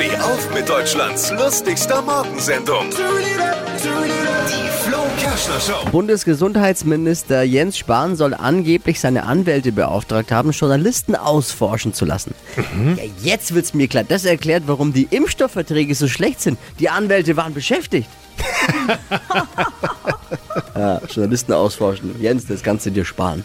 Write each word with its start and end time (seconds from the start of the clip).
Steh 0.00 0.16
auf 0.16 0.54
mit 0.54 0.66
Deutschlands 0.66 1.30
lustigster 1.30 2.00
Morgensendung. 2.00 2.88
Die 2.88 4.88
Flo 4.88 5.02
Kerschner 5.18 5.60
Show. 5.60 5.90
Bundesgesundheitsminister 5.90 7.42
Jens 7.42 7.76
Spahn 7.76 8.16
soll 8.16 8.32
angeblich 8.32 8.98
seine 8.98 9.24
Anwälte 9.24 9.72
beauftragt 9.72 10.32
haben, 10.32 10.52
Journalisten 10.52 11.16
ausforschen 11.16 11.92
zu 11.92 12.06
lassen. 12.06 12.34
Ja, 12.96 13.04
jetzt 13.20 13.54
wird's 13.54 13.74
mir 13.74 13.88
klar. 13.88 14.04
Das 14.04 14.24
erklärt, 14.24 14.62
warum 14.68 14.94
die 14.94 15.06
Impfstoffverträge 15.10 15.94
so 15.94 16.08
schlecht 16.08 16.40
sind. 16.40 16.58
Die 16.78 16.88
Anwälte 16.88 17.36
waren 17.36 17.52
beschäftigt. 17.52 18.08
ja, 20.74 21.02
Journalisten 21.10 21.52
ausforschen. 21.52 22.14
Jens, 22.18 22.46
das 22.46 22.62
kannst 22.62 22.86
du 22.86 22.90
dir 22.90 23.04
sparen. 23.04 23.44